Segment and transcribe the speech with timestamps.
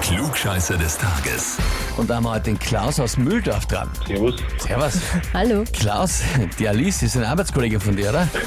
[0.00, 1.56] Klugscheißer des Tages.
[1.96, 3.88] Und da haben wir heute den Klaus aus Mühldorf dran.
[4.06, 4.34] Servus.
[4.58, 5.00] Servus.
[5.34, 5.64] Hallo.
[5.72, 6.22] Klaus,
[6.58, 8.28] die Alice ist eine Arbeitskollegin von dir, oder?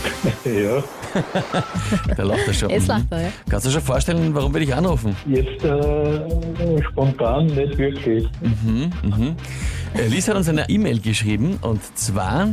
[0.45, 0.83] Ja,
[2.15, 2.69] Da lacht er schon.
[2.69, 2.87] Jetzt Mhm.
[2.89, 3.29] lacht er, ja.
[3.49, 5.15] Kannst du dir schon vorstellen, warum wir dich anrufen?
[5.25, 8.27] jetzt äh, spontan nicht wirklich.
[9.95, 12.49] Alice hat uns eine E-Mail geschrieben und zwar,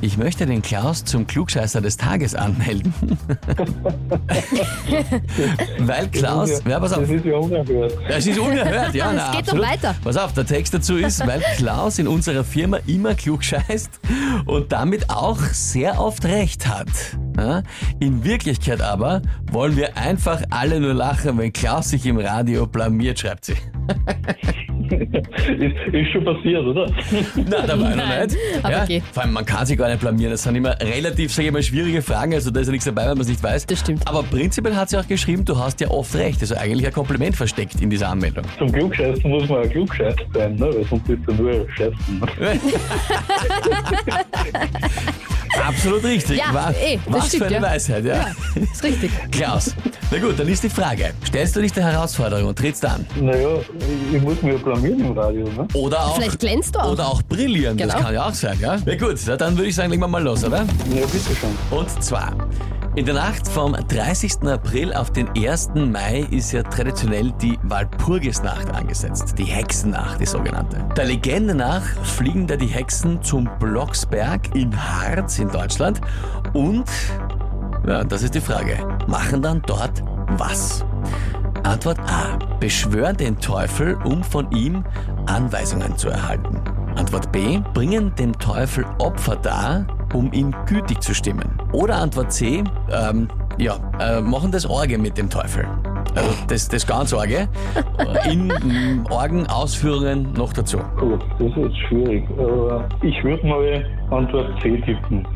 [0.00, 2.92] ich möchte den Klaus zum Klugscheißer des Tages anmelden.
[5.78, 7.94] Weil Klaus, ja, pass auf, Das ist ja unerhört.
[8.08, 9.10] Das ist unerhört, ja.
[9.10, 9.66] Es na, geht doch absolut.
[9.66, 9.94] weiter.
[10.02, 14.00] Pass auf, der Text dazu ist, weil Klaus in unserer Firma immer klug scheißt
[14.46, 16.88] und damit auch sehr oft recht hat.
[18.00, 23.18] In Wirklichkeit aber wollen wir einfach alle nur lachen, wenn Klaus sich im Radio blamiert,
[23.18, 23.56] schreibt sie.
[24.90, 26.86] ist, ist schon passiert, oder?
[27.36, 28.38] Na, dabei noch Nein, nicht.
[28.62, 28.82] aber ja?
[28.82, 29.02] okay.
[29.12, 30.32] Vor allem, man kann sich gar nicht blamieren.
[30.32, 32.34] Das sind immer relativ, sage ich mal, schwierige Fragen.
[32.34, 33.66] Also da ist ja nichts dabei, wenn man es nicht weiß.
[33.66, 34.06] Das stimmt.
[34.06, 36.40] Aber prinzipiell hat sie auch geschrieben, du hast ja oft recht.
[36.40, 38.44] Also eigentlich ein Kompliment versteckt in dieser Anmeldung.
[38.58, 40.70] Zum Klugscheißen muss man auch klugscheiß sein, ne?
[40.74, 42.20] weil sonst ist er nur Scheißen.
[45.66, 46.38] Absolut richtig.
[46.38, 47.62] Ja, was eh, das was stimmt, für eine ja.
[47.62, 48.26] Weisheit, ja.
[48.54, 49.10] Ist richtig.
[49.30, 49.74] Klaus,
[50.10, 51.12] na gut, dann ist die Frage.
[51.26, 53.06] Stellst du dich der Herausforderung und trittst an?
[53.20, 53.48] Naja,
[54.12, 55.44] ich muss mich ja blamieren im Radio.
[55.48, 55.66] Ne?
[55.74, 56.92] Oder auch, Vielleicht glänzt du auch.
[56.92, 58.04] oder auch brillieren, das Genau.
[58.04, 58.76] kann ja auch sein, ja?
[58.84, 60.58] Na gut, na dann würde ich sagen, legen wir mal los, oder?
[60.58, 61.78] Ja, bitte schon.
[61.78, 62.32] Und zwar,
[62.96, 64.48] in der Nacht vom 30.
[64.48, 65.70] April auf den 1.
[65.76, 69.34] Mai ist ja traditionell die Walpurgisnacht angesetzt.
[69.38, 70.84] Die Hexennacht, die sogenannte.
[70.96, 76.00] Der Legende nach fliegen da die Hexen zum Blocksberg in Harz in Deutschland
[76.52, 76.84] und,
[77.86, 78.76] ja, das ist die Frage,
[79.10, 80.02] machen dann dort
[80.38, 80.84] was?
[81.64, 82.38] Antwort A.
[82.60, 84.84] Beschwören den Teufel, um von ihm
[85.26, 86.60] Anweisungen zu erhalten.
[86.96, 87.60] Antwort B.
[87.74, 91.58] Bringen dem Teufel Opfer dar, um ihn gütig zu stimmen.
[91.72, 92.62] Oder Antwort C.
[92.90, 95.66] Ähm, ja, äh, machen das Orge mit dem Teufel.
[96.14, 97.48] Also das, das ganz Orge.
[97.98, 100.78] Äh, In mm, Orgenausführungen noch dazu.
[100.98, 102.28] Gut, das ist jetzt schwierig.
[102.38, 105.26] Aber ich würde mal Antwort C tippen.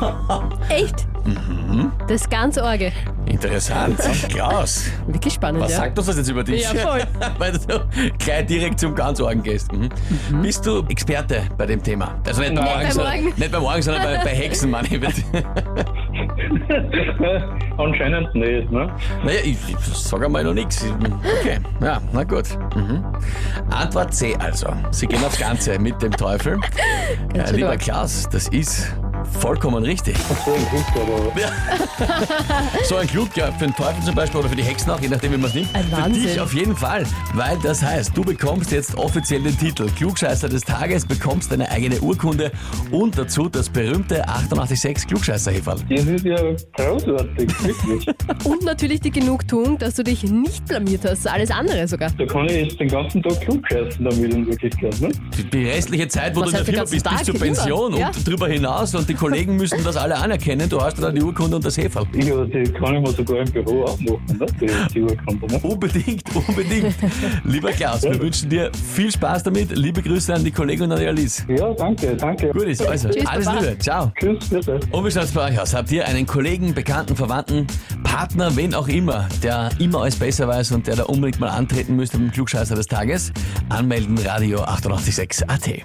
[0.68, 1.09] Echt?
[1.24, 1.92] Mhm.
[2.08, 2.92] Das ist ganz Orge.
[3.26, 3.98] Interessant.
[4.28, 5.76] Klaus, Wirklich spannend, was ja.
[5.78, 6.62] sagt uns das jetzt über dich?
[6.62, 7.02] Ja, voll.
[7.38, 7.58] Weil du
[8.18, 9.72] gleich direkt zum Ganzorgen gehst.
[9.72, 9.88] Mhm.
[10.42, 12.14] Bist du Experte bei dem Thema?
[12.26, 12.74] Also nicht beim Nein.
[12.74, 13.32] Orgen, beim sondern, Orgen.
[13.36, 15.00] nicht beim Orgen, sondern bei, bei Hexen, meine ich.
[17.78, 18.90] Anscheinend nicht, ne?
[19.24, 20.84] Naja, ich, ich sage einmal noch nichts.
[21.40, 22.44] Okay, ja, na gut.
[22.74, 23.04] Mhm.
[23.70, 24.68] Antwort C also.
[24.90, 26.58] Sie gehen aufs Ganze mit dem Teufel.
[27.34, 27.76] Äh, lieber.
[27.76, 28.92] Klaus, das ist
[29.38, 30.16] vollkommen richtig.
[30.44, 32.26] So ein Glück, aber
[32.84, 35.08] So ein Klug, ja, für den Teufel zum Beispiel oder für die Hexen auch, je
[35.08, 35.74] nachdem, wie man es nimmt.
[35.74, 36.22] Ein für Wahnsinn.
[36.22, 37.04] dich auf jeden Fall,
[37.34, 42.00] weil das heißt, du bekommst jetzt offiziell den Titel Klugscheißer des Tages, bekommst deine eigene
[42.00, 42.50] Urkunde
[42.90, 45.80] und dazu das berühmte 886 klugscheißer -Häferl.
[45.88, 46.36] das ist ja
[46.76, 48.06] großartig, wirklich.
[48.44, 51.26] Und natürlich die Genugtuung, dass du dich nicht blamiert hast.
[51.26, 52.10] Alles andere sogar.
[52.16, 55.10] Da kann ich jetzt den ganzen Tag klugscheißen damit in Wirklichkeit, ne?
[55.52, 57.42] Die, restliche Zeit, wo Was du in der Firma bist, bis ganzen zur Tag?
[57.42, 58.08] Pension ja.
[58.08, 61.56] und drüber hinaus und die Kollegen müssen das alle anerkennen, du hast dann die Urkunde
[61.56, 62.06] und das Häferl.
[62.14, 64.46] Ja, die kann ich mir sogar im Büro auch machen, ne?
[64.58, 65.60] Die, die Urkunde, ne?
[65.62, 66.94] Unbedingt, unbedingt.
[67.44, 69.76] Lieber Klaus, wir wünschen dir viel Spaß damit.
[69.76, 71.44] Liebe Grüße an die Kollegen und an die Alice.
[71.48, 72.48] Ja, danke, danke.
[72.48, 73.60] Gut ist, also, Tschüss, alles Baba.
[73.60, 74.12] Liebe, ciao.
[74.18, 74.80] Tschüss, bitte.
[74.90, 75.74] Und wie schaut's bei euch aus?
[75.74, 77.66] Habt ihr einen Kollegen, Bekannten, Verwandten,
[78.02, 81.94] Partner, wen auch immer, der immer alles besser weiß und der da unbedingt mal antreten
[81.94, 83.32] müsste beim Klugscheißer des Tages?
[83.68, 85.84] Anmelden, Radio 886 AT.